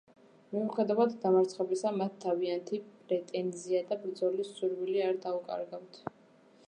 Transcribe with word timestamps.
მიუხედავად 0.53 1.11
დამარცხებისა, 1.25 1.91
მათ 1.99 2.15
თავიანთი 2.25 2.79
პრეტენზია 3.11 3.83
და 3.93 3.99
ბრძოლის 4.07 4.51
სურვილი 4.57 5.05
არ 5.11 5.21
დაუკარგავთ. 5.27 6.05